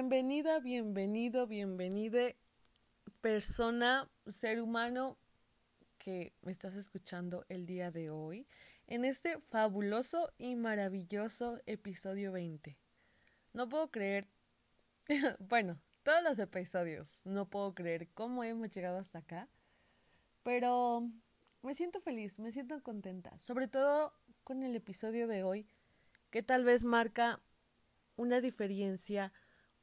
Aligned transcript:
Bienvenida, 0.00 0.60
bienvenido, 0.60 1.46
bienvenida, 1.46 2.30
persona, 3.20 4.08
ser 4.28 4.62
humano 4.62 5.18
que 5.98 6.32
me 6.40 6.52
estás 6.52 6.74
escuchando 6.74 7.44
el 7.50 7.66
día 7.66 7.90
de 7.90 8.08
hoy 8.08 8.46
en 8.86 9.04
este 9.04 9.38
fabuloso 9.50 10.32
y 10.38 10.56
maravilloso 10.56 11.60
episodio 11.66 12.32
20. 12.32 12.78
No 13.52 13.68
puedo 13.68 13.90
creer, 13.90 14.26
bueno, 15.38 15.78
todos 16.02 16.22
los 16.22 16.38
episodios, 16.38 17.20
no 17.24 17.50
puedo 17.50 17.74
creer 17.74 18.08
cómo 18.14 18.42
hemos 18.42 18.70
llegado 18.70 18.96
hasta 18.96 19.18
acá, 19.18 19.50
pero 20.42 21.10
me 21.60 21.74
siento 21.74 22.00
feliz, 22.00 22.38
me 22.38 22.52
siento 22.52 22.82
contenta, 22.82 23.38
sobre 23.40 23.68
todo 23.68 24.14
con 24.44 24.62
el 24.62 24.74
episodio 24.74 25.28
de 25.28 25.44
hoy, 25.44 25.68
que 26.30 26.42
tal 26.42 26.64
vez 26.64 26.84
marca 26.84 27.42
una 28.16 28.40
diferencia 28.40 29.30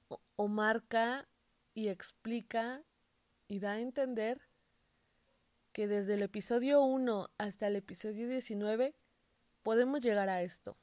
o, 0.09 0.47
marca 0.47 1.27
y 1.73 1.89
explica 1.89 2.83
y 3.47 3.59
da 3.59 3.73
a 3.73 3.79
entender 3.79 4.41
que 5.73 5.87
desde 5.87 6.15
el 6.15 6.23
episodio 6.23 6.81
1 6.81 7.29
hasta 7.37 7.67
el 7.67 7.75
episodio 7.75 8.27
19 8.27 8.95
podemos 9.63 10.01
llegar 10.01 10.29
a 10.29 10.41
esto, 10.41 10.77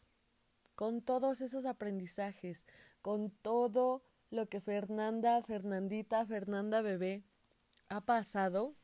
con 0.75 1.03
todos 1.03 1.41
esos 1.41 1.67
aprendizajes, 1.67 2.65
con 3.03 3.31
todo 3.31 4.03
lo 4.31 4.49
que 4.49 4.61
Fernanda, 4.61 5.43
Fernandita, 5.43 6.27
Fernanda 6.27 6.83
Bebé 6.83 7.25
ha 7.89 8.01
pasado, 8.01 8.75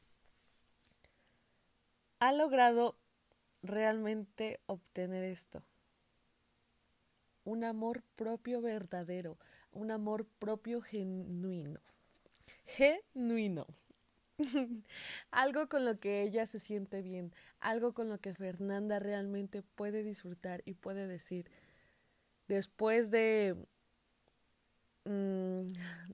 ha 2.21 2.33
logrado 2.33 2.97
realmente 3.63 4.61
obtener 4.67 5.25
esto. 5.25 5.63
Un 7.45 7.65
amor 7.65 8.03
propio 8.17 8.61
verdadero, 8.61 9.39
un 9.73 9.91
amor 9.91 10.27
propio 10.39 10.81
genuino. 10.81 11.81
Genuino. 12.65 13.67
algo 15.31 15.69
con 15.69 15.85
lo 15.85 15.99
que 15.99 16.23
ella 16.23 16.47
se 16.47 16.61
siente 16.61 17.03
bien, 17.03 17.33
algo 17.59 17.93
con 17.93 18.09
lo 18.09 18.19
que 18.19 18.35
Fernanda 18.35 18.99
realmente 18.99 19.63
puede 19.63 20.03
disfrutar 20.03 20.63
y 20.65 20.75
puede 20.75 21.07
decir, 21.07 21.51
después 22.49 23.11
de, 23.11 23.57
mm, 25.05 25.63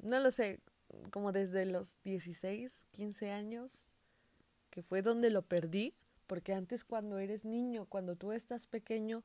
no 0.02 0.20
lo 0.20 0.30
sé, 0.30 0.60
como 1.10 1.32
desde 1.32 1.66
los 1.66 1.96
16, 2.04 2.84
15 2.92 3.30
años, 3.30 3.90
que 4.70 4.82
fue 4.82 5.02
donde 5.02 5.30
lo 5.30 5.42
perdí, 5.42 5.94
porque 6.26 6.52
antes 6.52 6.84
cuando 6.84 7.18
eres 7.18 7.44
niño, 7.44 7.86
cuando 7.86 8.16
tú 8.16 8.32
estás 8.32 8.66
pequeño, 8.66 9.24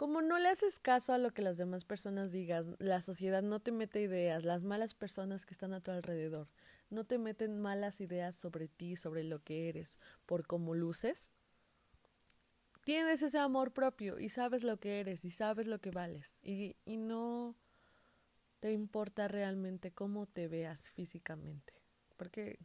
como 0.00 0.22
no 0.22 0.38
le 0.38 0.48
haces 0.48 0.78
caso 0.78 1.12
a 1.12 1.18
lo 1.18 1.34
que 1.34 1.42
las 1.42 1.58
demás 1.58 1.84
personas 1.84 2.32
digan, 2.32 2.74
la 2.78 3.02
sociedad 3.02 3.42
no 3.42 3.60
te 3.60 3.70
mete 3.70 4.00
ideas, 4.00 4.44
las 4.44 4.62
malas 4.62 4.94
personas 4.94 5.44
que 5.44 5.52
están 5.52 5.74
a 5.74 5.82
tu 5.82 5.90
alrededor, 5.90 6.48
no 6.88 7.04
te 7.04 7.18
meten 7.18 7.60
malas 7.60 8.00
ideas 8.00 8.34
sobre 8.34 8.66
ti, 8.66 8.96
sobre 8.96 9.24
lo 9.24 9.42
que 9.42 9.68
eres, 9.68 9.98
por 10.24 10.46
cómo 10.46 10.74
luces, 10.74 11.32
tienes 12.82 13.20
ese 13.20 13.36
amor 13.36 13.72
propio 13.72 14.18
y 14.18 14.30
sabes 14.30 14.62
lo 14.62 14.78
que 14.78 15.00
eres 15.00 15.26
y 15.26 15.30
sabes 15.30 15.66
lo 15.66 15.82
que 15.82 15.90
vales 15.90 16.38
y, 16.42 16.76
y 16.86 16.96
no 16.96 17.54
te 18.60 18.72
importa 18.72 19.28
realmente 19.28 19.90
cómo 19.90 20.24
te 20.24 20.48
veas 20.48 20.88
físicamente, 20.88 21.74
porque 22.16 22.58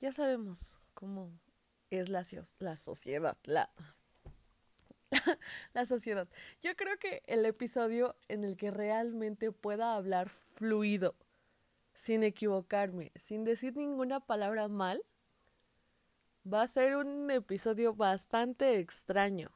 ya 0.00 0.12
sabemos 0.12 0.78
cómo 0.94 1.32
es 1.90 2.08
la, 2.08 2.24
la 2.60 2.76
sociedad, 2.76 3.36
la 3.42 3.72
la 5.74 5.86
sociedad. 5.86 6.28
Yo 6.62 6.74
creo 6.76 6.98
que 6.98 7.22
el 7.26 7.44
episodio 7.44 8.16
en 8.28 8.44
el 8.44 8.56
que 8.56 8.70
realmente 8.70 9.52
pueda 9.52 9.94
hablar 9.94 10.28
fluido, 10.28 11.14
sin 11.94 12.22
equivocarme, 12.22 13.12
sin 13.14 13.44
decir 13.44 13.76
ninguna 13.76 14.20
palabra 14.20 14.68
mal, 14.68 15.02
va 16.52 16.62
a 16.62 16.68
ser 16.68 16.96
un 16.96 17.30
episodio 17.30 17.94
bastante 17.94 18.78
extraño. 18.78 19.50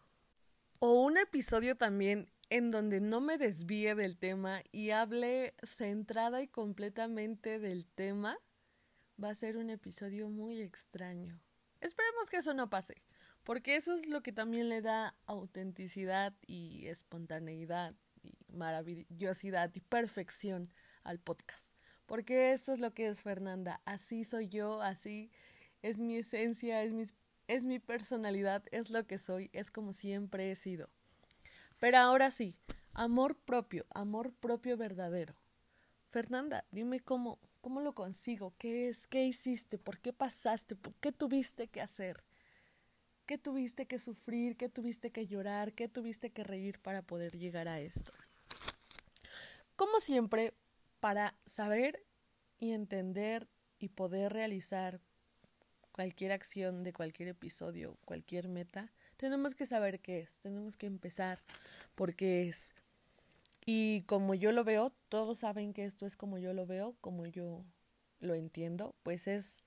O 0.78 1.02
un 1.02 1.18
episodio 1.18 1.76
también 1.76 2.30
en 2.48 2.70
donde 2.70 3.00
no 3.00 3.20
me 3.20 3.38
desvíe 3.38 3.94
del 3.94 4.18
tema 4.18 4.62
y 4.72 4.90
hable 4.90 5.54
centrada 5.62 6.42
y 6.42 6.48
completamente 6.48 7.58
del 7.58 7.86
tema, 7.86 8.38
va 9.22 9.30
a 9.30 9.34
ser 9.34 9.56
un 9.56 9.70
episodio 9.70 10.28
muy 10.28 10.60
extraño. 10.60 11.38
Esperemos 11.80 12.28
que 12.30 12.38
eso 12.38 12.54
no 12.54 12.68
pase 12.68 13.02
porque 13.50 13.74
eso 13.74 13.96
es 13.96 14.06
lo 14.06 14.22
que 14.22 14.30
también 14.30 14.68
le 14.68 14.80
da 14.80 15.16
autenticidad 15.26 16.32
y 16.46 16.86
espontaneidad 16.86 17.96
y 18.22 18.38
maravillosidad 18.52 19.74
y 19.74 19.80
perfección 19.80 20.68
al 21.02 21.18
podcast. 21.18 21.74
Porque 22.06 22.52
eso 22.52 22.72
es 22.72 22.78
lo 22.78 22.94
que 22.94 23.08
es 23.08 23.22
Fernanda, 23.22 23.80
así 23.86 24.22
soy 24.22 24.46
yo, 24.46 24.80
así 24.82 25.32
es 25.82 25.98
mi 25.98 26.18
esencia, 26.18 26.84
es 26.84 26.92
mi, 26.92 27.02
es 27.48 27.64
mi 27.64 27.80
personalidad, 27.80 28.62
es 28.70 28.88
lo 28.88 29.04
que 29.08 29.18
soy, 29.18 29.50
es 29.52 29.72
como 29.72 29.94
siempre 29.94 30.52
he 30.52 30.54
sido. 30.54 30.88
Pero 31.80 31.98
ahora 31.98 32.30
sí, 32.30 32.54
amor 32.92 33.36
propio, 33.36 33.84
amor 33.92 34.32
propio 34.32 34.76
verdadero. 34.76 35.34
Fernanda, 36.06 36.64
dime 36.70 37.00
cómo, 37.00 37.40
cómo 37.60 37.80
lo 37.80 37.96
consigo, 37.96 38.54
qué 38.58 38.88
es, 38.88 39.08
qué 39.08 39.24
hiciste, 39.24 39.76
por 39.76 39.98
qué 39.98 40.12
pasaste, 40.12 40.76
por 40.76 40.94
qué 41.00 41.10
tuviste 41.10 41.66
que 41.66 41.80
hacer. 41.80 42.22
¿Qué 43.30 43.38
tuviste 43.38 43.86
que 43.86 44.00
sufrir? 44.00 44.56
¿Qué 44.56 44.68
tuviste 44.68 45.12
que 45.12 45.28
llorar? 45.28 45.72
¿Qué 45.72 45.86
tuviste 45.86 46.30
que 46.30 46.42
reír 46.42 46.80
para 46.80 47.00
poder 47.02 47.38
llegar 47.38 47.68
a 47.68 47.78
esto? 47.78 48.10
Como 49.76 50.00
siempre, 50.00 50.52
para 50.98 51.36
saber 51.46 52.04
y 52.58 52.72
entender 52.72 53.46
y 53.78 53.90
poder 53.90 54.32
realizar 54.32 55.00
cualquier 55.92 56.32
acción 56.32 56.82
de 56.82 56.92
cualquier 56.92 57.28
episodio, 57.28 57.96
cualquier 58.04 58.48
meta, 58.48 58.90
tenemos 59.16 59.54
que 59.54 59.64
saber 59.64 60.00
qué 60.00 60.18
es, 60.18 60.36
tenemos 60.38 60.76
que 60.76 60.86
empezar 60.86 61.40
por 61.94 62.16
qué 62.16 62.48
es. 62.48 62.74
Y 63.64 64.02
como 64.08 64.34
yo 64.34 64.50
lo 64.50 64.64
veo, 64.64 64.92
todos 65.08 65.38
saben 65.38 65.72
que 65.72 65.84
esto 65.84 66.04
es 66.04 66.16
como 66.16 66.38
yo 66.38 66.52
lo 66.52 66.66
veo, 66.66 66.96
como 67.00 67.26
yo 67.26 67.64
lo 68.18 68.34
entiendo, 68.34 68.96
pues 69.04 69.28
es 69.28 69.62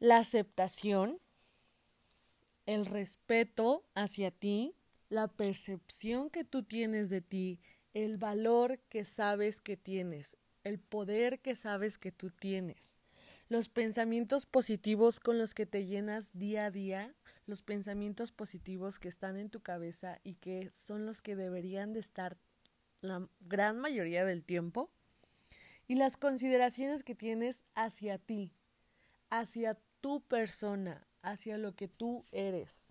la 0.00 0.18
aceptación 0.18 1.18
el 2.66 2.86
respeto 2.86 3.84
hacia 3.94 4.30
ti, 4.30 4.74
la 5.08 5.28
percepción 5.28 6.30
que 6.30 6.44
tú 6.44 6.62
tienes 6.62 7.08
de 7.10 7.20
ti, 7.20 7.60
el 7.92 8.18
valor 8.18 8.78
que 8.88 9.04
sabes 9.04 9.60
que 9.60 9.76
tienes, 9.76 10.38
el 10.64 10.78
poder 10.78 11.40
que 11.40 11.56
sabes 11.56 11.98
que 11.98 12.12
tú 12.12 12.30
tienes, 12.30 12.96
los 13.48 13.68
pensamientos 13.68 14.46
positivos 14.46 15.20
con 15.20 15.38
los 15.38 15.54
que 15.54 15.66
te 15.66 15.84
llenas 15.84 16.30
día 16.32 16.66
a 16.66 16.70
día, 16.70 17.14
los 17.46 17.62
pensamientos 17.62 18.32
positivos 18.32 18.98
que 18.98 19.08
están 19.08 19.36
en 19.36 19.50
tu 19.50 19.60
cabeza 19.60 20.20
y 20.24 20.36
que 20.36 20.70
son 20.70 21.04
los 21.04 21.20
que 21.20 21.36
deberían 21.36 21.92
de 21.92 22.00
estar 22.00 22.38
la 23.00 23.28
gran 23.40 23.78
mayoría 23.78 24.24
del 24.24 24.44
tiempo, 24.44 24.90
y 25.88 25.96
las 25.96 26.16
consideraciones 26.16 27.02
que 27.02 27.14
tienes 27.14 27.64
hacia 27.74 28.16
ti, 28.16 28.54
hacia 29.28 29.78
tu 30.00 30.22
persona, 30.22 31.06
hacia 31.22 31.58
lo 31.58 31.74
que 31.74 31.88
tú 31.88 32.26
eres. 32.32 32.86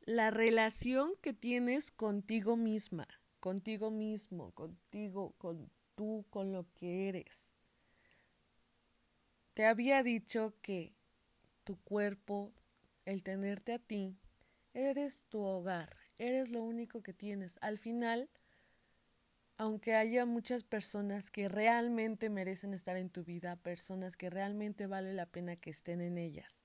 La 0.00 0.30
relación 0.30 1.12
que 1.22 1.32
tienes 1.32 1.90
contigo 1.90 2.56
misma, 2.56 3.08
contigo 3.40 3.90
mismo, 3.90 4.50
contigo, 4.52 5.34
con 5.38 5.70
tú, 5.94 6.26
con 6.30 6.52
lo 6.52 6.66
que 6.74 7.08
eres. 7.08 7.52
Te 9.54 9.66
había 9.66 10.02
dicho 10.02 10.54
que 10.62 10.94
tu 11.64 11.76
cuerpo, 11.80 12.52
el 13.04 13.22
tenerte 13.22 13.74
a 13.74 13.78
ti, 13.78 14.16
eres 14.74 15.22
tu 15.28 15.40
hogar, 15.40 15.96
eres 16.18 16.48
lo 16.48 16.62
único 16.62 17.02
que 17.02 17.12
tienes. 17.12 17.58
Al 17.60 17.78
final, 17.78 18.30
aunque 19.58 19.94
haya 19.94 20.24
muchas 20.24 20.64
personas 20.64 21.30
que 21.30 21.48
realmente 21.48 22.30
merecen 22.30 22.74
estar 22.74 22.96
en 22.96 23.10
tu 23.10 23.24
vida, 23.24 23.56
personas 23.56 24.16
que 24.16 24.30
realmente 24.30 24.86
vale 24.86 25.12
la 25.12 25.26
pena 25.26 25.56
que 25.56 25.70
estén 25.70 26.00
en 26.00 26.18
ellas, 26.18 26.61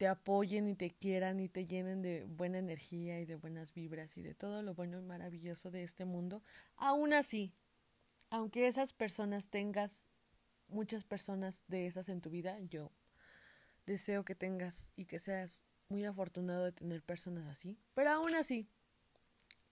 te 0.00 0.08
apoyen 0.08 0.66
y 0.66 0.74
te 0.74 0.88
quieran 0.88 1.40
y 1.40 1.50
te 1.50 1.66
llenen 1.66 2.00
de 2.00 2.24
buena 2.24 2.56
energía 2.56 3.20
y 3.20 3.26
de 3.26 3.36
buenas 3.36 3.74
vibras 3.74 4.16
y 4.16 4.22
de 4.22 4.34
todo 4.34 4.62
lo 4.62 4.74
bueno 4.74 4.98
y 4.98 5.02
maravilloso 5.02 5.70
de 5.70 5.82
este 5.82 6.06
mundo, 6.06 6.42
aún 6.78 7.12
así, 7.12 7.52
aunque 8.30 8.66
esas 8.66 8.94
personas 8.94 9.50
tengas 9.50 10.06
muchas 10.68 11.04
personas 11.04 11.66
de 11.68 11.86
esas 11.86 12.08
en 12.08 12.22
tu 12.22 12.30
vida, 12.30 12.58
yo 12.60 12.90
deseo 13.84 14.24
que 14.24 14.34
tengas 14.34 14.90
y 14.96 15.04
que 15.04 15.18
seas 15.18 15.60
muy 15.90 16.06
afortunado 16.06 16.64
de 16.64 16.72
tener 16.72 17.02
personas 17.02 17.46
así, 17.48 17.76
pero 17.92 18.08
aún 18.08 18.34
así, 18.34 18.70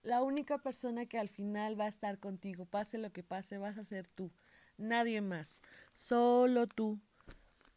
la 0.03 0.21
única 0.21 0.59
persona 0.59 1.07
que 1.07 1.17
al 1.17 1.29
final 1.29 1.79
va 1.79 1.85
a 1.85 1.89
estar 1.89 2.19
contigo, 2.19 2.67
pase 2.67 2.99
lo 2.99 3.11
que 3.11 3.23
pase, 3.23 3.57
vas 3.57 3.79
a 3.79 3.83
ser 3.83 4.07
tú, 4.07 4.31
nadie 4.77 5.21
más, 5.21 5.63
solo 5.95 6.67
tú. 6.67 6.99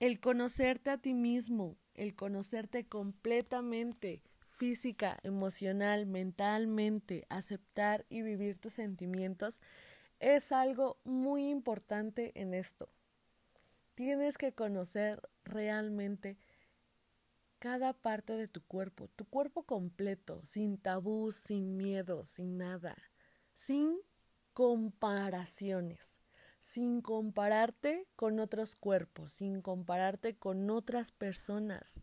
El 0.00 0.20
conocerte 0.20 0.90
a 0.90 0.98
ti 0.98 1.14
mismo, 1.14 1.78
el 1.94 2.14
conocerte 2.14 2.86
completamente, 2.86 4.22
física, 4.48 5.18
emocional, 5.22 6.06
mentalmente, 6.06 7.26
aceptar 7.28 8.06
y 8.08 8.22
vivir 8.22 8.58
tus 8.58 8.74
sentimientos, 8.74 9.60
es 10.20 10.52
algo 10.52 11.00
muy 11.04 11.48
importante 11.48 12.32
en 12.40 12.54
esto. 12.54 12.88
Tienes 13.94 14.38
que 14.38 14.52
conocer 14.52 15.20
realmente 15.44 16.38
cada 17.58 17.92
parte 17.92 18.32
de 18.36 18.48
tu 18.48 18.62
cuerpo, 18.62 19.08
tu 19.08 19.24
cuerpo 19.24 19.64
completo, 19.64 20.42
sin 20.44 20.78
tabús, 20.78 21.36
sin 21.36 21.76
miedo, 21.76 22.24
sin 22.24 22.56
nada, 22.56 22.96
sin 23.52 23.98
comparaciones, 24.52 26.18
sin 26.62 27.02
compararte 27.02 28.06
con 28.16 28.38
otros 28.38 28.76
cuerpos, 28.76 29.32
sin 29.32 29.60
compararte 29.60 30.36
con 30.36 30.70
otras 30.70 31.10
personas, 31.10 32.00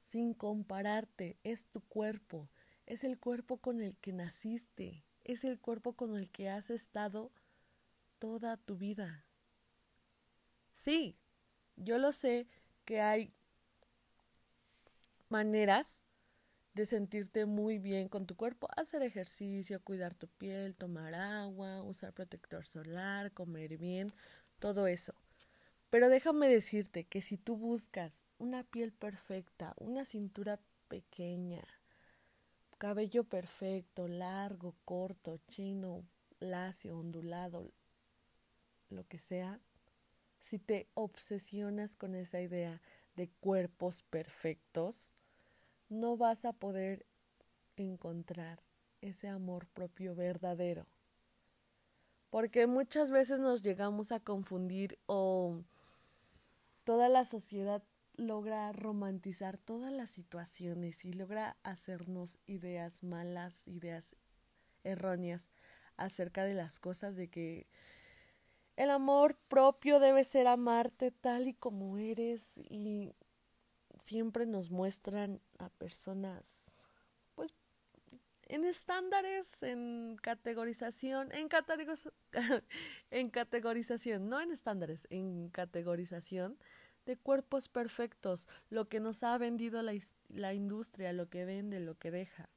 sin 0.00 0.34
compararte, 0.34 1.38
es 1.44 1.64
tu 1.66 1.80
cuerpo, 1.80 2.50
es 2.86 3.04
el 3.04 3.18
cuerpo 3.18 3.58
con 3.58 3.80
el 3.80 3.96
que 3.96 4.12
naciste, 4.12 5.04
es 5.22 5.44
el 5.44 5.60
cuerpo 5.60 5.94
con 5.94 6.16
el 6.16 6.28
que 6.30 6.50
has 6.50 6.70
estado 6.70 7.30
toda 8.18 8.56
tu 8.56 8.76
vida. 8.76 9.24
Sí, 10.72 11.16
yo 11.76 11.98
lo 11.98 12.12
sé 12.12 12.48
que 12.84 13.00
hay 13.00 13.32
maneras 15.28 16.04
de 16.78 16.86
sentirte 16.86 17.44
muy 17.44 17.78
bien 17.78 18.08
con 18.08 18.24
tu 18.24 18.36
cuerpo, 18.36 18.68
hacer 18.76 19.02
ejercicio, 19.02 19.82
cuidar 19.82 20.14
tu 20.14 20.28
piel, 20.28 20.76
tomar 20.76 21.12
agua, 21.14 21.82
usar 21.82 22.12
protector 22.12 22.64
solar, 22.64 23.32
comer 23.32 23.76
bien, 23.78 24.12
todo 24.60 24.86
eso. 24.86 25.12
Pero 25.90 26.08
déjame 26.08 26.48
decirte 26.48 27.04
que 27.04 27.20
si 27.20 27.36
tú 27.36 27.56
buscas 27.56 28.26
una 28.38 28.62
piel 28.62 28.92
perfecta, 28.92 29.74
una 29.78 30.04
cintura 30.04 30.60
pequeña, 30.86 31.64
cabello 32.78 33.24
perfecto, 33.24 34.06
largo, 34.06 34.76
corto, 34.84 35.40
chino, 35.48 36.04
lacio, 36.38 36.96
ondulado, 36.96 37.72
lo 38.88 39.04
que 39.08 39.18
sea, 39.18 39.58
si 40.38 40.60
te 40.60 40.86
obsesionas 40.94 41.96
con 41.96 42.14
esa 42.14 42.40
idea 42.40 42.80
de 43.16 43.28
cuerpos 43.40 44.04
perfectos, 44.10 45.17
no 45.88 46.16
vas 46.16 46.44
a 46.44 46.52
poder 46.52 47.06
encontrar 47.76 48.62
ese 49.00 49.28
amor 49.28 49.66
propio 49.66 50.14
verdadero. 50.14 50.86
Porque 52.30 52.66
muchas 52.66 53.10
veces 53.10 53.38
nos 53.38 53.62
llegamos 53.62 54.12
a 54.12 54.20
confundir 54.20 54.98
o 55.06 55.62
toda 56.84 57.08
la 57.08 57.24
sociedad 57.24 57.82
logra 58.16 58.72
romantizar 58.72 59.56
todas 59.56 59.92
las 59.92 60.10
situaciones 60.10 61.04
y 61.04 61.12
logra 61.12 61.56
hacernos 61.62 62.38
ideas 62.46 63.02
malas, 63.02 63.66
ideas 63.66 64.16
erróneas 64.84 65.50
acerca 65.96 66.44
de 66.44 66.54
las 66.54 66.78
cosas 66.78 67.16
de 67.16 67.28
que 67.28 67.66
el 68.76 68.90
amor 68.90 69.36
propio 69.48 69.98
debe 69.98 70.24
ser 70.24 70.46
amarte 70.46 71.10
tal 71.10 71.48
y 71.48 71.54
como 71.54 71.98
eres 71.98 72.58
y 72.58 73.12
siempre 74.04 74.46
nos 74.46 74.70
muestran 74.70 75.40
a 75.58 75.68
personas, 75.70 76.72
pues, 77.34 77.54
en 78.46 78.64
estándares, 78.64 79.62
en 79.62 80.16
categorización, 80.22 81.30
en, 81.32 81.48
en 83.10 83.30
categorización, 83.30 84.28
no 84.28 84.40
en 84.40 84.50
estándares, 84.50 85.06
en 85.10 85.50
categorización 85.50 86.58
de 87.06 87.16
cuerpos 87.16 87.68
perfectos, 87.68 88.48
lo 88.70 88.88
que 88.88 89.00
nos 89.00 89.22
ha 89.22 89.36
vendido 89.38 89.82
la, 89.82 89.92
la 90.28 90.54
industria, 90.54 91.12
lo 91.12 91.28
que 91.28 91.44
vende, 91.44 91.80
lo 91.80 91.94
que 91.96 92.10
deja. 92.10 92.48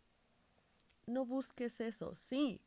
No 1.06 1.26
busques 1.26 1.80
eso, 1.82 2.16
sí. 2.16 2.62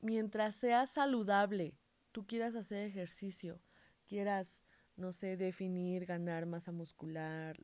Mientras 0.00 0.54
sea 0.54 0.86
saludable, 0.86 1.74
tú 2.12 2.26
quieras 2.26 2.54
hacer 2.54 2.86
ejercicio, 2.86 3.60
quieras 4.06 4.64
no 4.98 5.12
sé, 5.12 5.36
definir, 5.36 6.04
ganar 6.06 6.44
masa 6.44 6.72
muscular, 6.72 7.56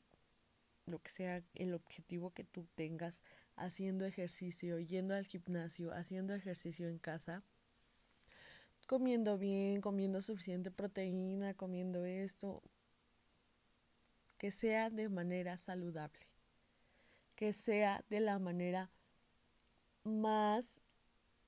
lo 0.86 1.00
que 1.00 1.10
sea 1.10 1.42
el 1.54 1.74
objetivo 1.74 2.32
que 2.32 2.44
tú 2.44 2.66
tengas 2.74 3.22
haciendo 3.56 4.04
ejercicio, 4.04 4.78
yendo 4.78 5.14
al 5.14 5.26
gimnasio, 5.26 5.92
haciendo 5.92 6.34
ejercicio 6.34 6.88
en 6.88 6.98
casa, 6.98 7.42
comiendo 8.86 9.38
bien, 9.38 9.80
comiendo 9.80 10.20
suficiente 10.22 10.70
proteína, 10.70 11.54
comiendo 11.54 12.04
esto, 12.04 12.62
que 14.38 14.50
sea 14.50 14.90
de 14.90 15.08
manera 15.08 15.56
saludable, 15.56 16.26
que 17.34 17.52
sea 17.52 18.04
de 18.10 18.20
la 18.20 18.38
manera 18.38 18.90
más 20.02 20.80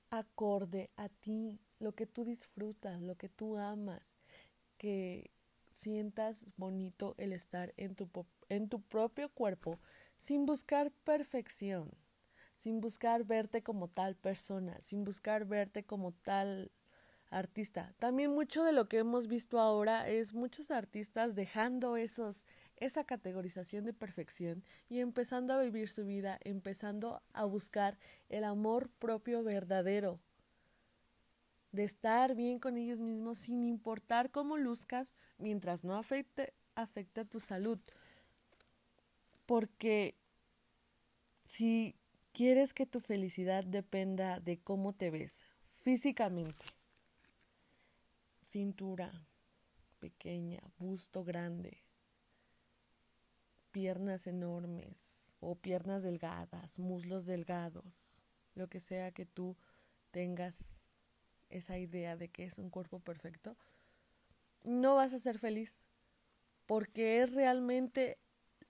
acorde 0.09 0.89
a 0.95 1.09
ti, 1.09 1.59
lo 1.79 1.93
que 1.93 2.07
tú 2.07 2.25
disfrutas, 2.25 2.99
lo 3.01 3.15
que 3.15 3.29
tú 3.29 3.57
amas, 3.57 4.15
que 4.77 5.29
sientas 5.77 6.45
bonito 6.57 7.15
el 7.17 7.31
estar 7.31 7.73
en 7.77 7.95
tu, 7.95 8.09
en 8.49 8.67
tu 8.67 8.81
propio 8.81 9.29
cuerpo 9.29 9.79
sin 10.17 10.45
buscar 10.45 10.91
perfección, 10.91 11.91
sin 12.55 12.81
buscar 12.81 13.23
verte 13.23 13.61
como 13.61 13.87
tal 13.87 14.15
persona, 14.15 14.79
sin 14.81 15.03
buscar 15.03 15.45
verte 15.45 15.85
como 15.85 16.11
tal 16.11 16.71
artista. 17.29 17.93
También 17.99 18.31
mucho 18.31 18.63
de 18.63 18.71
lo 18.71 18.87
que 18.87 18.97
hemos 18.97 19.27
visto 19.27 19.59
ahora 19.59 20.07
es 20.07 20.33
muchos 20.33 20.71
artistas 20.71 21.35
dejando 21.35 21.95
esos 21.97 22.45
esa 22.77 23.03
categorización 23.03 23.85
de 23.85 23.93
perfección 23.93 24.63
y 24.87 24.99
empezando 24.99 25.53
a 25.53 25.61
vivir 25.61 25.89
su 25.89 26.05
vida, 26.05 26.39
empezando 26.43 27.21
a 27.33 27.43
buscar 27.45 27.97
el 28.29 28.43
amor 28.43 28.89
propio 28.99 29.43
verdadero, 29.43 30.19
de 31.77 31.83
estar 31.83 32.33
bien 32.33 32.57
con 32.59 32.75
ellos 32.75 32.99
mismos 32.99 33.37
sin 33.37 33.63
importar 33.63 34.31
cómo 34.31 34.57
luzcas 34.57 35.15
mientras 35.37 35.83
no 35.83 35.95
afecte, 35.95 36.53
afecte 36.73 37.23
tu 37.23 37.39
salud. 37.39 37.79
Porque 39.45 40.15
si 41.45 41.95
quieres 42.33 42.73
que 42.73 42.87
tu 42.87 42.99
felicidad 42.99 43.63
dependa 43.63 44.39
de 44.39 44.57
cómo 44.57 44.93
te 44.93 45.11
ves 45.11 45.45
físicamente, 45.83 46.65
cintura 48.41 49.11
pequeña, 49.99 50.63
busto 50.79 51.23
grande, 51.23 51.83
piernas 53.71 54.25
enormes 54.25 55.31
o 55.39 55.53
piernas 55.53 56.01
delgadas, 56.01 56.79
muslos 56.79 57.27
delgados, 57.27 58.23
lo 58.55 58.67
que 58.67 58.79
sea 58.79 59.11
que 59.11 59.27
tú 59.27 59.55
tengas 60.09 60.76
esa 61.49 61.77
idea 61.77 62.15
de 62.15 62.29
que 62.29 62.45
es 62.45 62.57
un 62.57 62.69
cuerpo 62.69 62.99
perfecto, 62.99 63.55
no 64.63 64.95
vas 64.95 65.13
a 65.13 65.19
ser 65.19 65.39
feliz, 65.39 65.85
porque 66.65 67.21
es 67.21 67.33
realmente 67.33 68.17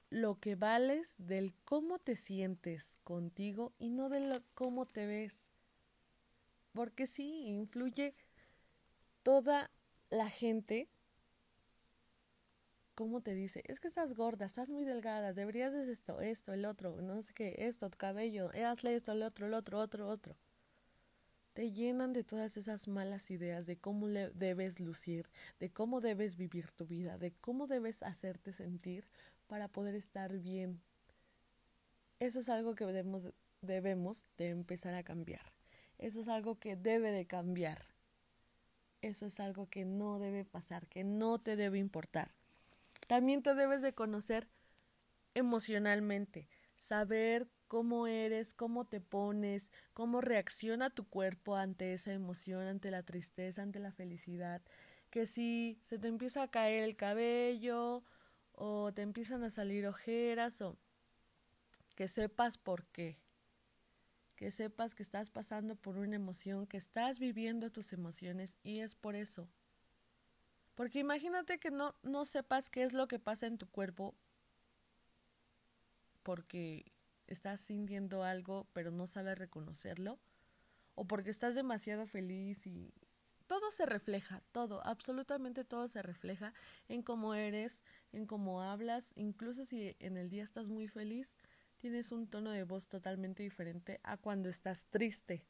lo 0.10 0.40
que 0.40 0.56
vales 0.56 1.16
del 1.18 1.54
cómo 1.66 2.00
te 2.00 2.16
sientes 2.16 2.98
contigo 3.04 3.74
y 3.78 3.90
no 3.90 4.10
de 4.10 4.42
cómo 4.54 4.86
te 4.86 5.06
ves. 5.06 5.36
Porque 6.74 7.08
sí, 7.08 7.48
influye 7.48 8.14
toda 9.24 9.72
la 10.10 10.30
gente. 10.30 10.88
Cómo 12.96 13.22
te 13.22 13.36
dice, 13.36 13.64
es 13.68 13.80
que 13.80 13.88
estás 13.88 14.16
gorda, 14.16 14.46
estás 14.46 14.70
muy 14.70 14.84
delgada, 14.84 15.32
deberías 15.32 15.72
de 15.72 15.92
esto, 15.92 16.20
esto, 16.20 16.52
el 16.54 16.66
otro, 16.66 17.00
no 17.00 17.22
sé 17.22 17.32
qué, 17.32 17.54
esto, 17.60 17.92
tu 17.92 17.98
cabello, 18.00 18.50
hazle 18.66 18.96
esto, 18.96 19.12
el 19.12 19.22
otro, 19.22 19.46
el 19.46 19.54
otro, 19.54 19.78
otro, 19.78 20.08
otro 20.08 20.36
te 21.58 21.72
llenan 21.72 22.14
de 22.14 22.24
todas 22.24 22.56
esas 22.56 22.88
malas 22.88 23.32
ideas 23.32 23.66
de 23.66 23.78
cómo 23.78 24.08
le 24.08 24.30
debes 24.30 24.80
lucir, 24.80 25.28
de 25.60 25.72
cómo 25.72 26.02
debes 26.02 26.38
vivir 26.38 26.70
tu 26.70 26.86
vida, 26.86 27.18
de 27.18 27.32
cómo 27.32 27.66
debes 27.66 28.04
hacerte 28.04 28.54
sentir 28.54 29.06
para 29.48 29.68
poder 29.68 29.96
estar 29.96 30.38
bien. 30.38 30.80
Eso 32.20 32.42
es 32.42 32.50
algo 32.50 32.76
que 32.76 32.86
debemos, 32.86 33.24
debemos 33.64 34.24
de 34.38 34.50
empezar 34.50 34.94
a 34.94 35.02
cambiar. 35.02 35.52
Eso 35.98 36.22
es 36.22 36.28
algo 36.28 36.60
que 36.60 36.76
debe 36.76 37.10
de 37.10 37.26
cambiar. 37.26 37.88
Eso 39.02 39.26
es 39.26 39.40
algo 39.40 39.68
que 39.68 39.84
no 39.84 40.20
debe 40.20 40.46
pasar, 40.46 40.86
que 40.86 41.04
no 41.04 41.40
te 41.40 41.56
debe 41.56 41.80
importar. 41.80 42.30
También 43.08 43.42
te 43.42 43.56
debes 43.56 43.82
de 43.82 43.94
conocer 43.94 44.48
emocionalmente, 45.34 46.50
saber 46.76 47.48
cómo 47.68 48.08
eres, 48.08 48.54
cómo 48.54 48.86
te 48.86 49.02
pones, 49.02 49.72
cómo 49.94 50.22
reacciona 50.22 50.90
tu 50.90 51.08
cuerpo 51.08 51.56
ante 51.56 51.94
esa 51.94 52.14
emoción, 52.14 52.68
ante 52.68 52.92
la 52.92 53.04
tristeza, 53.04 53.62
ante 53.62 53.80
la 53.80 53.92
felicidad, 53.92 54.62
que 55.10 55.26
si 55.26 55.80
se 55.84 56.00
te 56.00 56.08
empieza 56.08 56.44
a 56.44 56.52
caer 56.52 56.84
el 56.84 56.96
cabello 56.96 58.04
o 58.54 58.92
te 58.94 59.02
empiezan 59.02 59.44
a 59.44 59.50
salir 59.50 59.88
ojeras 59.88 60.62
o 60.62 60.78
que 61.96 62.08
sepas 62.08 62.58
por 62.58 62.86
qué, 62.88 63.18
que 64.36 64.52
sepas 64.52 64.96
que 64.96 65.04
estás 65.04 65.30
pasando 65.30 65.76
por 65.76 65.98
una 65.98 66.16
emoción, 66.16 66.68
que 66.68 66.78
estás 66.78 67.20
viviendo 67.20 67.72
tus 67.72 67.94
emociones 67.94 68.56
y 68.64 68.80
es 68.80 68.96
por 68.96 69.16
eso. 69.16 69.50
Porque 70.76 71.00
imagínate 71.00 71.58
que 71.58 71.72
no, 71.72 71.96
no 72.04 72.26
sepas 72.26 72.70
qué 72.70 72.84
es 72.84 72.94
lo 72.94 73.08
que 73.08 73.18
pasa 73.18 73.48
en 73.48 73.58
tu 73.58 73.68
cuerpo 73.68 74.14
porque 76.28 76.92
estás 77.28 77.62
sintiendo 77.62 78.24
algo 78.24 78.68
pero 78.74 78.92
no 78.92 79.08
sabes 79.08 79.38
reconocerlo, 79.38 80.20
o 80.96 81.06
porque 81.06 81.30
estás 81.30 81.56
demasiado 81.56 82.08
feliz 82.08 82.66
y 82.66 82.94
todo 83.48 83.72
se 83.72 83.86
refleja, 83.86 84.44
todo, 84.52 84.86
absolutamente 84.86 85.64
todo 85.64 85.88
se 85.88 86.02
refleja 86.02 86.54
en 86.90 87.02
cómo 87.02 87.34
eres, 87.34 87.82
en 88.12 88.26
cómo 88.26 88.62
hablas, 88.62 89.14
incluso 89.16 89.66
si 89.66 89.96
en 90.00 90.18
el 90.18 90.30
día 90.30 90.44
estás 90.44 90.68
muy 90.68 90.88
feliz, 90.88 91.36
tienes 91.78 92.12
un 92.12 92.28
tono 92.28 92.52
de 92.52 92.64
voz 92.64 92.88
totalmente 92.88 93.44
diferente 93.44 94.00
a 94.04 94.18
cuando 94.18 94.50
estás 94.50 94.86
triste. 94.90 95.44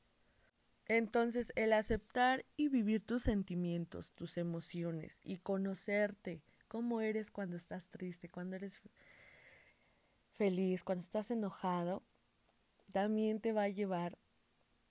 Entonces, 0.85 1.51
el 1.55 1.73
aceptar 1.73 2.45
y 2.55 2.69
vivir 2.69 3.05
tus 3.05 3.23
sentimientos, 3.23 4.11
tus 4.11 4.37
emociones 4.37 5.19
y 5.23 5.37
conocerte, 5.37 6.41
cómo 6.67 7.01
eres 7.01 7.31
cuando 7.31 7.57
estás 7.57 7.87
triste, 7.87 8.29
cuando 8.29 8.55
eres 8.55 8.79
feliz, 10.37 10.83
cuando 10.83 11.03
estás 11.03 11.31
enojado, 11.31 12.03
también 12.91 13.39
te 13.41 13.53
va 13.53 13.63
a 13.63 13.69
llevar 13.69 14.17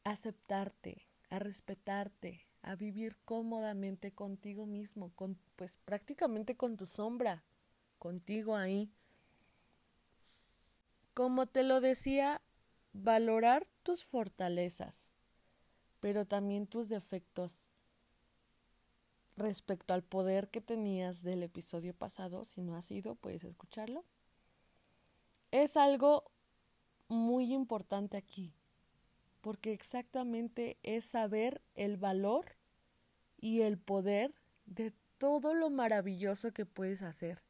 a 0.04 0.10
aceptarte, 0.10 1.06
a 1.30 1.38
respetarte, 1.38 2.46
a 2.62 2.74
vivir 2.74 3.16
cómodamente 3.24 4.12
contigo 4.12 4.66
mismo, 4.66 5.12
con 5.14 5.38
pues 5.56 5.78
prácticamente 5.84 6.56
con 6.56 6.76
tu 6.76 6.86
sombra, 6.86 7.44
contigo 7.98 8.56
ahí. 8.56 8.90
Como 11.14 11.46
te 11.46 11.62
lo 11.62 11.80
decía, 11.80 12.42
valorar 12.92 13.66
tus 13.82 14.04
fortalezas 14.04 15.16
pero 16.00 16.24
también 16.24 16.68
tus 16.68 16.88
defectos 16.88 17.72
respecto 19.36 19.92
al 19.92 20.04
poder 20.04 20.48
que 20.48 20.60
tenías 20.60 21.22
del 21.22 21.42
episodio 21.42 21.94
pasado, 21.94 22.44
si 22.44 22.62
no 22.62 22.76
has 22.76 22.90
ido, 22.92 23.16
puedes 23.16 23.42
escucharlo. 23.42 24.04
Es 25.56 25.78
algo 25.78 26.30
muy 27.08 27.54
importante 27.54 28.18
aquí, 28.18 28.52
porque 29.40 29.72
exactamente 29.72 30.76
es 30.82 31.06
saber 31.06 31.62
el 31.74 31.96
valor 31.96 32.44
y 33.40 33.62
el 33.62 33.78
poder 33.78 34.34
de 34.66 34.92
todo 35.16 35.54
lo 35.54 35.70
maravilloso 35.70 36.52
que 36.52 36.66
puedes 36.66 37.00
hacer, 37.00 37.40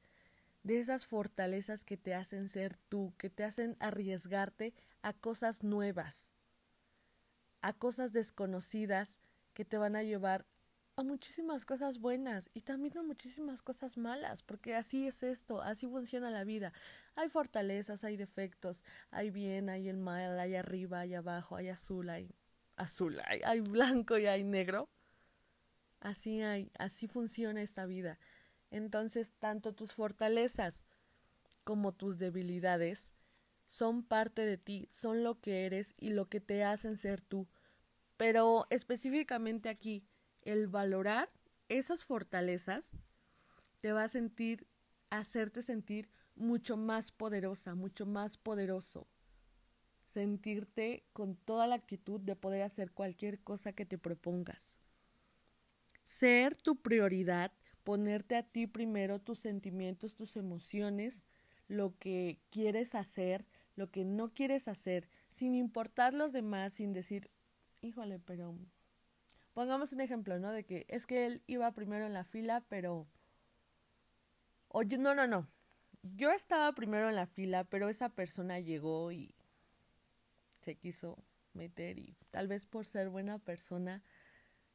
de 0.62 0.78
esas 0.78 1.04
fortalezas 1.04 1.82
que 1.82 1.96
te 1.96 2.14
hacen 2.14 2.48
ser 2.48 2.76
tú, 2.88 3.12
que 3.18 3.28
te 3.28 3.42
hacen 3.42 3.76
arriesgarte 3.80 4.72
a 5.02 5.12
cosas 5.12 5.64
nuevas 5.64 6.32
a 7.60 7.72
cosas 7.72 8.12
desconocidas 8.12 9.18
que 9.52 9.64
te 9.64 9.78
van 9.78 9.96
a 9.96 10.04
llevar 10.04 10.46
a 10.96 11.02
muchísimas 11.02 11.66
cosas 11.66 11.98
buenas 11.98 12.50
y 12.54 12.62
también 12.62 12.96
a 12.96 13.02
muchísimas 13.02 13.62
cosas 13.62 13.98
malas, 13.98 14.42
porque 14.42 14.74
así 14.74 15.06
es 15.06 15.22
esto, 15.22 15.60
así 15.60 15.86
funciona 15.86 16.30
la 16.30 16.44
vida. 16.44 16.72
Hay 17.14 17.28
fortalezas, 17.28 18.02
hay 18.02 18.16
defectos, 18.16 18.82
hay 19.10 19.30
bien, 19.30 19.68
hay 19.68 19.88
el 19.88 19.98
mal, 19.98 20.40
hay 20.40 20.54
arriba, 20.54 21.00
hay 21.00 21.14
abajo, 21.14 21.54
hay 21.54 21.68
azul, 21.68 22.08
hay 22.08 22.34
azul, 22.76 23.20
hay, 23.26 23.42
hay 23.44 23.60
blanco 23.60 24.16
y 24.16 24.26
hay 24.26 24.42
negro. 24.42 24.88
Así 26.00 26.40
hay, 26.40 26.70
así 26.78 27.08
funciona 27.08 27.60
esta 27.60 27.84
vida. 27.84 28.18
Entonces, 28.70 29.34
tanto 29.38 29.74
tus 29.74 29.92
fortalezas 29.92 30.86
como 31.64 31.92
tus 31.92 32.16
debilidades 32.16 33.12
son 33.66 34.02
parte 34.02 34.46
de 34.46 34.56
ti, 34.56 34.88
son 34.90 35.22
lo 35.22 35.40
que 35.40 35.66
eres 35.66 35.94
y 35.98 36.10
lo 36.10 36.26
que 36.26 36.40
te 36.40 36.64
hacen 36.64 36.96
ser 36.96 37.20
tú. 37.20 37.46
Pero 38.16 38.66
específicamente 38.70 39.68
aquí, 39.68 40.06
el 40.46 40.68
valorar 40.68 41.28
esas 41.68 42.04
fortalezas 42.04 42.92
te 43.80 43.92
va 43.92 44.04
a 44.04 44.08
sentir, 44.08 44.66
hacerte 45.10 45.60
sentir 45.60 46.08
mucho 46.36 46.76
más 46.76 47.10
poderosa, 47.10 47.74
mucho 47.74 48.06
más 48.06 48.38
poderoso. 48.38 49.08
Sentirte 50.04 51.04
con 51.12 51.34
toda 51.36 51.66
la 51.66 51.74
actitud 51.74 52.20
de 52.20 52.36
poder 52.36 52.62
hacer 52.62 52.92
cualquier 52.92 53.40
cosa 53.40 53.72
que 53.72 53.84
te 53.84 53.98
propongas. 53.98 54.62
Ser 56.04 56.56
tu 56.56 56.80
prioridad, 56.80 57.52
ponerte 57.82 58.36
a 58.36 58.44
ti 58.44 58.68
primero 58.68 59.18
tus 59.18 59.40
sentimientos, 59.40 60.14
tus 60.14 60.36
emociones, 60.36 61.26
lo 61.66 61.98
que 61.98 62.38
quieres 62.50 62.94
hacer, 62.94 63.46
lo 63.74 63.90
que 63.90 64.04
no 64.04 64.32
quieres 64.32 64.68
hacer, 64.68 65.08
sin 65.28 65.56
importar 65.56 66.14
los 66.14 66.32
demás, 66.32 66.74
sin 66.74 66.92
decir, 66.92 67.30
híjole, 67.80 68.20
pero 68.20 68.56
pongamos 69.56 69.94
un 69.94 70.02
ejemplo, 70.02 70.38
¿no? 70.38 70.52
De 70.52 70.66
que 70.66 70.84
es 70.86 71.06
que 71.06 71.24
él 71.24 71.42
iba 71.46 71.72
primero 71.72 72.04
en 72.04 72.12
la 72.12 72.24
fila, 72.24 72.62
pero... 72.68 73.06
Oye, 74.68 74.98
no, 74.98 75.14
no, 75.14 75.26
no. 75.26 75.48
Yo 76.02 76.30
estaba 76.30 76.74
primero 76.74 77.08
en 77.08 77.16
la 77.16 77.24
fila, 77.24 77.64
pero 77.64 77.88
esa 77.88 78.10
persona 78.10 78.60
llegó 78.60 79.10
y 79.12 79.34
se 80.60 80.74
quiso 80.76 81.24
meter 81.54 81.98
y 81.98 82.18
tal 82.30 82.48
vez 82.48 82.66
por 82.66 82.84
ser 82.84 83.08
buena 83.08 83.38
persona 83.38 84.02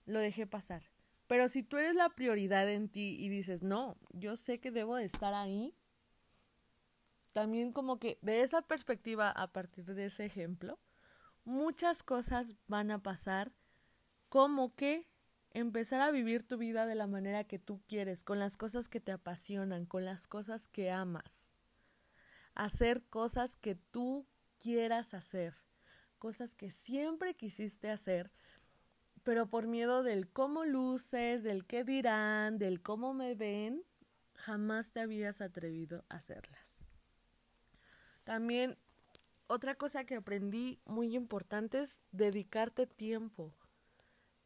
lo 0.07 0.19
dejé 0.19 0.47
pasar. 0.47 0.81
Pero 1.27 1.47
si 1.47 1.61
tú 1.61 1.77
eres 1.77 1.93
la 1.93 2.09
prioridad 2.09 2.67
en 2.67 2.89
ti 2.89 3.17
y 3.19 3.29
dices, 3.29 3.61
no, 3.61 3.97
yo 4.13 4.35
sé 4.35 4.59
que 4.59 4.71
debo 4.71 4.95
de 4.95 5.05
estar 5.05 5.35
ahí, 5.35 5.75
también 7.33 7.71
como 7.71 7.99
que 7.99 8.17
de 8.23 8.41
esa 8.41 8.63
perspectiva, 8.63 9.29
a 9.29 9.45
partir 9.53 9.85
de 9.85 10.05
ese 10.05 10.25
ejemplo, 10.25 10.79
muchas 11.43 12.01
cosas 12.01 12.55
van 12.65 12.89
a 12.89 13.03
pasar 13.03 13.51
como 14.31 14.73
que 14.75 15.09
empezar 15.49 15.99
a 15.99 16.09
vivir 16.09 16.47
tu 16.47 16.57
vida 16.57 16.85
de 16.85 16.95
la 16.95 17.05
manera 17.05 17.43
que 17.43 17.59
tú 17.59 17.81
quieres, 17.85 18.23
con 18.23 18.39
las 18.39 18.55
cosas 18.55 18.87
que 18.87 19.01
te 19.01 19.11
apasionan, 19.11 19.85
con 19.85 20.05
las 20.05 20.25
cosas 20.25 20.69
que 20.69 20.89
amas. 20.89 21.49
Hacer 22.55 23.03
cosas 23.09 23.57
que 23.57 23.75
tú 23.75 24.25
quieras 24.57 25.13
hacer, 25.13 25.53
cosas 26.17 26.55
que 26.55 26.71
siempre 26.71 27.33
quisiste 27.33 27.91
hacer, 27.91 28.31
pero 29.23 29.47
por 29.47 29.67
miedo 29.67 30.01
del 30.01 30.29
cómo 30.29 30.63
luces, 30.63 31.43
del 31.43 31.65
qué 31.65 31.83
dirán, 31.83 32.57
del 32.57 32.81
cómo 32.81 33.13
me 33.13 33.35
ven, 33.35 33.83
jamás 34.33 34.91
te 34.91 35.01
habías 35.01 35.41
atrevido 35.41 36.05
a 36.07 36.15
hacerlas. 36.15 36.79
También 38.23 38.77
otra 39.47 39.75
cosa 39.75 40.05
que 40.05 40.15
aprendí 40.15 40.79
muy 40.85 41.17
importante 41.17 41.81
es 41.81 41.99
dedicarte 42.13 42.87
tiempo. 42.87 43.53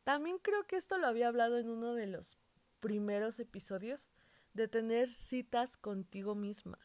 También 0.05 0.37
creo 0.37 0.65
que 0.65 0.77
esto 0.77 0.97
lo 0.97 1.07
había 1.07 1.27
hablado 1.27 1.57
en 1.57 1.69
uno 1.69 1.93
de 1.93 2.07
los 2.07 2.37
primeros 2.79 3.37
episodios, 3.41 4.13
de 4.53 4.69
tener 4.69 5.11
citas 5.11 5.75
contigo 5.75 6.33
misma. 6.33 6.79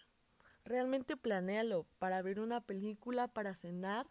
Realmente 0.65 1.17
planéalo 1.17 1.87
para 2.00 2.21
ver 2.23 2.41
una 2.41 2.61
película, 2.61 3.29
para 3.29 3.55
cenar, 3.55 4.09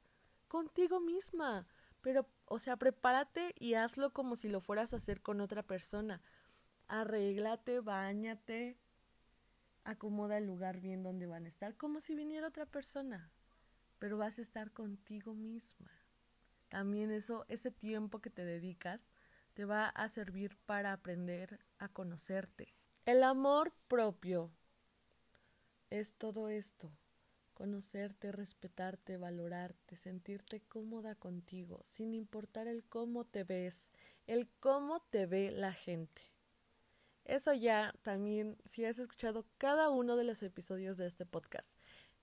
contigo 0.48 1.02
misma. 1.02 1.68
Pero, 2.00 2.30
o 2.46 2.58
sea, 2.58 2.78
prepárate 2.78 3.54
y 3.60 3.74
hazlo 3.74 4.14
como 4.14 4.38
si 4.38 4.48
lo 4.48 4.62
fueras 4.62 4.94
a 4.94 4.98
hacer 4.98 5.22
con 5.22 5.42
otra 5.42 5.64
persona. 5.64 6.22
Arréglate, 6.88 7.82
bañate, 7.82 8.78
acomoda 9.84 10.38
el 10.38 10.46
lugar 10.46 10.80
bien 10.80 11.04
donde 11.04 11.26
van 11.26 11.44
a 11.44 11.50
estar, 11.50 11.76
como 11.76 12.00
si 12.00 12.16
viniera 12.16 12.48
otra 12.48 12.66
persona 12.66 13.30
pero 14.00 14.18
vas 14.18 14.40
a 14.40 14.42
estar 14.42 14.72
contigo 14.72 15.36
misma. 15.36 15.92
También 16.70 17.12
eso, 17.12 17.46
ese 17.50 17.72
tiempo 17.72 18.20
que 18.20 18.30
te 18.30 18.46
dedicas, 18.46 19.12
te 19.54 19.66
va 19.66 19.90
a 19.90 20.08
servir 20.10 20.56
para 20.66 20.94
aprender 20.94 21.60
a 21.80 21.90
conocerte. 21.90 22.74
El 23.06 23.24
amor 23.24 23.74
propio 23.88 24.52
es 25.90 26.14
todo 26.14 26.50
esto. 26.50 26.92
Conocerte, 27.56 28.32
respetarte, 28.32 29.18
valorarte, 29.18 29.98
sentirte 29.98 30.62
cómoda 30.62 31.16
contigo, 31.16 31.82
sin 31.86 32.14
importar 32.14 32.68
el 32.68 32.86
cómo 32.86 33.26
te 33.26 33.44
ves, 33.44 33.92
el 34.28 34.48
cómo 34.62 35.02
te 35.10 35.26
ve 35.26 35.52
la 35.52 35.74
gente. 35.74 36.22
Eso 37.26 37.54
ya 37.54 37.94
también, 38.02 38.58
si 38.64 38.86
has 38.86 38.98
escuchado 38.98 39.46
cada 39.58 39.90
uno 39.90 40.16
de 40.16 40.24
los 40.24 40.42
episodios 40.42 40.98
de 40.98 41.08
este 41.08 41.26
podcast, 41.26 41.76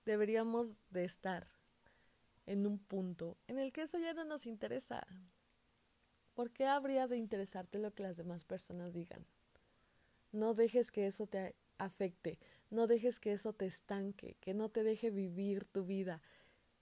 deberíamos 0.05 0.69
de 0.89 1.05
estar 1.05 1.47
en 2.47 2.65
un 2.65 2.79
punto 2.79 3.37
en 3.47 3.59
el 3.59 3.71
que 3.71 3.83
eso 3.83 3.99
ya 3.99 4.13
no 4.13 4.25
nos 4.25 4.47
interesa. 4.47 5.05
¿Por 6.33 6.51
qué 6.51 6.65
habría 6.65 7.07
de 7.07 7.17
interesarte 7.17 7.77
lo 7.77 7.93
que 7.93 8.03
las 8.03 8.17
demás 8.17 8.45
personas 8.45 8.93
digan? 8.93 9.25
No 10.31 10.53
dejes 10.53 10.91
que 10.91 11.07
eso 11.07 11.27
te 11.27 11.55
afecte, 11.77 12.39
no 12.69 12.87
dejes 12.87 13.19
que 13.19 13.33
eso 13.33 13.53
te 13.53 13.65
estanque, 13.65 14.35
que 14.39 14.53
no 14.53 14.69
te 14.69 14.83
deje 14.83 15.09
vivir 15.09 15.65
tu 15.65 15.85
vida, 15.85 16.21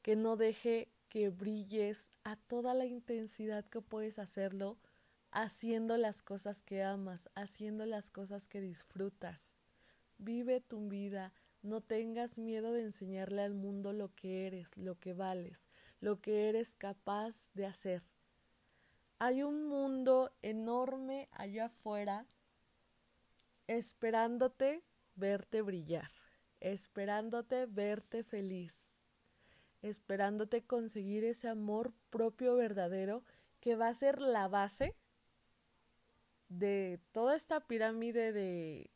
que 0.02 0.16
no 0.16 0.38
deje 0.38 0.90
que 1.10 1.30
brilles 1.30 2.12
a 2.24 2.36
toda 2.36 2.74
la 2.74 2.86
intensidad 2.86 3.66
que 3.66 3.82
puedes 3.82 4.20
hacerlo 4.20 4.78
haciendo 5.32 5.98
las 5.98 6.22
cosas 6.22 6.62
que 6.62 6.84
amas, 6.84 7.30
haciendo 7.36 7.86
las 7.86 8.10
cosas 8.10 8.48
que 8.48 8.62
disfrutas. 8.62 9.58
Vive 10.18 10.62
tu 10.62 10.88
vida, 10.88 11.34
no 11.66 11.82
tengas 11.82 12.38
miedo 12.38 12.72
de 12.74 12.84
enseñarle 12.84 13.42
al 13.42 13.56
mundo 13.56 13.92
lo 13.92 14.14
que 14.14 14.46
eres, 14.48 14.78
lo 14.78 15.00
que 15.00 15.14
vales, 15.14 15.66
lo 16.00 16.22
que 16.22 16.48
eres 16.48 16.76
capaz 16.76 17.50
de 17.54 17.66
hacer. 17.66 18.04
Hay 19.18 19.42
un 19.42 19.68
mundo 19.68 20.32
enorme 20.42 21.28
allá 21.32 21.66
afuera 21.66 22.26
esperándote 23.68 24.84
verte 25.16 25.62
brillar, 25.62 26.12
esperándote 26.60 27.66
verte 27.66 28.24
feliz, 28.24 28.96
esperándote 29.82 30.64
conseguir 30.64 31.24
ese 31.24 31.48
amor 31.48 31.94
propio 32.12 32.56
verdadero 32.56 33.24
que 33.60 33.76
va 33.76 33.88
a 33.88 33.94
ser 33.96 34.22
la 34.22 34.48
base 34.48 34.96
de 36.50 37.00
toda 37.12 37.36
esta 37.36 37.60
pirámide 37.62 38.32
de 38.32 38.92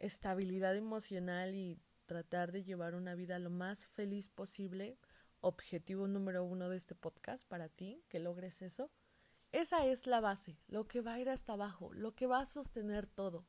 estabilidad 0.00 0.76
emocional 0.76 1.54
y 1.54 1.80
tratar 2.04 2.52
de 2.52 2.64
llevar 2.64 2.94
una 2.94 3.14
vida 3.14 3.38
lo 3.38 3.50
más 3.50 3.86
feliz 3.86 4.28
posible, 4.28 4.98
objetivo 5.40 6.06
número 6.06 6.44
uno 6.44 6.68
de 6.68 6.76
este 6.76 6.94
podcast 6.94 7.46
para 7.46 7.68
ti, 7.68 8.02
que 8.08 8.18
logres 8.18 8.62
eso. 8.62 8.90
Esa 9.52 9.86
es 9.86 10.06
la 10.06 10.20
base, 10.20 10.58
lo 10.66 10.88
que 10.88 11.00
va 11.00 11.14
a 11.14 11.20
ir 11.20 11.28
hasta 11.28 11.52
abajo, 11.52 11.92
lo 11.92 12.14
que 12.14 12.26
va 12.26 12.40
a 12.40 12.46
sostener 12.46 13.06
todo. 13.06 13.46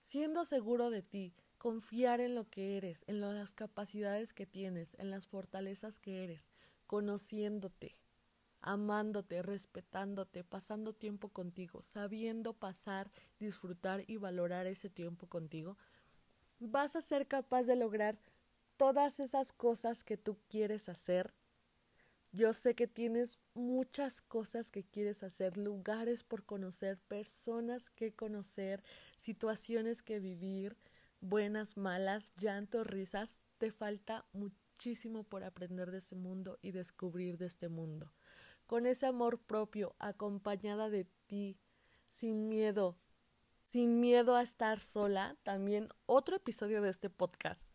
Siendo 0.00 0.44
seguro 0.44 0.90
de 0.90 1.02
ti, 1.02 1.34
confiar 1.56 2.20
en 2.20 2.34
lo 2.34 2.48
que 2.48 2.76
eres, 2.76 3.04
en 3.06 3.20
las 3.20 3.52
capacidades 3.52 4.32
que 4.32 4.46
tienes, 4.46 4.94
en 4.98 5.10
las 5.10 5.26
fortalezas 5.26 5.98
que 5.98 6.24
eres, 6.24 6.46
conociéndote, 6.86 7.96
amándote, 8.60 9.42
respetándote, 9.42 10.44
pasando 10.44 10.92
tiempo 10.92 11.28
contigo, 11.28 11.82
sabiendo 11.82 12.54
pasar, 12.54 13.10
disfrutar 13.38 14.04
y 14.06 14.16
valorar 14.16 14.66
ese 14.66 14.90
tiempo 14.90 15.26
contigo, 15.26 15.76
vas 16.60 16.96
a 16.96 17.00
ser 17.00 17.26
capaz 17.26 17.62
de 17.64 17.76
lograr 17.76 18.18
todas 18.76 19.20
esas 19.20 19.52
cosas 19.52 20.04
que 20.04 20.16
tú 20.16 20.38
quieres 20.48 20.88
hacer. 20.88 21.34
Yo 22.32 22.52
sé 22.52 22.74
que 22.74 22.86
tienes 22.86 23.38
muchas 23.54 24.20
cosas 24.20 24.70
que 24.70 24.84
quieres 24.84 25.22
hacer, 25.22 25.56
lugares 25.56 26.22
por 26.22 26.44
conocer, 26.44 26.98
personas 26.98 27.90
que 27.90 28.12
conocer, 28.12 28.82
situaciones 29.16 30.02
que 30.02 30.20
vivir, 30.20 30.76
buenas, 31.20 31.76
malas, 31.76 32.32
llantos, 32.36 32.86
risas. 32.86 33.40
Te 33.56 33.72
falta 33.72 34.26
muchísimo 34.32 35.24
por 35.24 35.42
aprender 35.42 35.90
de 35.90 35.98
ese 35.98 36.16
mundo 36.16 36.58
y 36.60 36.72
descubrir 36.72 37.38
de 37.38 37.46
este 37.46 37.68
mundo. 37.68 38.12
Con 38.66 38.84
ese 38.84 39.06
amor 39.06 39.40
propio, 39.40 39.96
acompañada 39.98 40.90
de 40.90 41.06
ti, 41.26 41.58
sin 42.10 42.48
miedo, 42.48 42.98
sin 43.68 44.00
miedo 44.00 44.34
a 44.34 44.42
estar 44.42 44.80
sola, 44.80 45.36
también 45.42 45.90
otro 46.06 46.36
episodio 46.36 46.80
de 46.80 46.88
este 46.88 47.10
podcast 47.10 47.70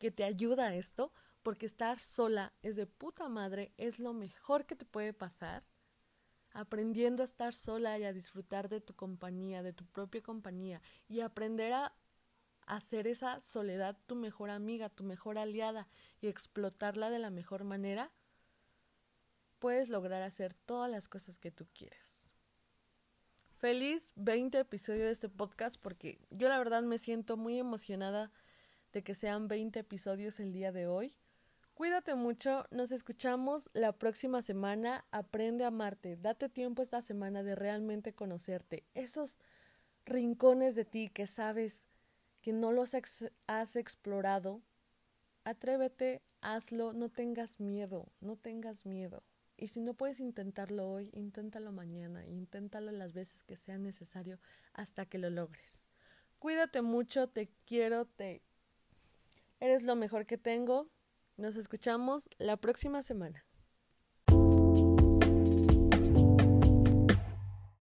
que 0.00 0.10
te 0.10 0.24
ayuda 0.24 0.66
a 0.66 0.74
esto, 0.74 1.12
porque 1.44 1.66
estar 1.66 2.00
sola 2.00 2.52
es 2.62 2.74
de 2.74 2.86
puta 2.86 3.28
madre, 3.28 3.72
es 3.76 4.00
lo 4.00 4.12
mejor 4.12 4.66
que 4.66 4.74
te 4.74 4.84
puede 4.84 5.12
pasar. 5.12 5.64
Aprendiendo 6.50 7.22
a 7.22 7.26
estar 7.26 7.54
sola 7.54 7.96
y 7.98 8.04
a 8.04 8.12
disfrutar 8.12 8.68
de 8.68 8.80
tu 8.80 8.94
compañía, 8.94 9.62
de 9.62 9.72
tu 9.72 9.86
propia 9.86 10.20
compañía, 10.20 10.82
y 11.08 11.20
aprender 11.20 11.72
a 11.74 11.94
hacer 12.66 13.06
esa 13.06 13.38
soledad 13.38 13.96
tu 14.06 14.16
mejor 14.16 14.50
amiga, 14.50 14.88
tu 14.88 15.04
mejor 15.04 15.38
aliada, 15.38 15.86
y 16.20 16.26
explotarla 16.26 17.08
de 17.08 17.20
la 17.20 17.30
mejor 17.30 17.62
manera, 17.62 18.10
puedes 19.60 19.90
lograr 19.90 20.22
hacer 20.22 20.54
todas 20.54 20.90
las 20.90 21.06
cosas 21.06 21.38
que 21.38 21.52
tú 21.52 21.68
quieres 21.72 22.05
feliz 23.56 24.12
20 24.16 24.58
episodios 24.58 25.04
de 25.04 25.12
este 25.12 25.28
podcast 25.30 25.76
porque 25.80 26.18
yo 26.30 26.48
la 26.48 26.58
verdad 26.58 26.82
me 26.82 26.98
siento 26.98 27.38
muy 27.38 27.58
emocionada 27.58 28.30
de 28.92 29.02
que 29.02 29.14
sean 29.14 29.48
20 29.48 29.78
episodios 29.78 30.40
el 30.40 30.52
día 30.52 30.72
de 30.72 30.86
hoy. 30.86 31.16
Cuídate 31.72 32.14
mucho, 32.14 32.66
nos 32.70 32.92
escuchamos 32.92 33.70
la 33.72 33.92
próxima 33.92 34.42
semana. 34.42 35.06
Aprende 35.10 35.64
a 35.64 35.68
amarte, 35.68 36.16
date 36.16 36.48
tiempo 36.48 36.82
esta 36.82 37.00
semana 37.00 37.42
de 37.42 37.54
realmente 37.54 38.12
conocerte. 38.12 38.84
Esos 38.94 39.38
rincones 40.04 40.74
de 40.74 40.84
ti 40.84 41.08
que 41.08 41.26
sabes 41.26 41.86
que 42.42 42.52
no 42.52 42.72
los 42.72 42.94
has 43.46 43.76
explorado, 43.76 44.62
atrévete, 45.44 46.22
hazlo, 46.42 46.92
no 46.92 47.08
tengas 47.08 47.58
miedo, 47.58 48.06
no 48.20 48.36
tengas 48.36 48.84
miedo. 48.84 49.22
Y 49.56 49.68
si 49.68 49.80
no 49.80 49.94
puedes 49.94 50.20
intentarlo 50.20 50.86
hoy, 50.86 51.10
inténtalo 51.14 51.72
mañana, 51.72 52.26
inténtalo 52.26 52.92
las 52.92 53.14
veces 53.14 53.42
que 53.42 53.56
sea 53.56 53.78
necesario 53.78 54.38
hasta 54.74 55.06
que 55.06 55.18
lo 55.18 55.30
logres. 55.30 55.86
Cuídate 56.38 56.82
mucho, 56.82 57.28
te 57.28 57.48
quiero, 57.64 58.04
te 58.04 58.42
eres 59.58 59.82
lo 59.82 59.96
mejor 59.96 60.26
que 60.26 60.36
tengo. 60.36 60.90
Nos 61.38 61.56
escuchamos 61.56 62.28
la 62.38 62.58
próxima 62.58 63.02
semana. 63.02 63.45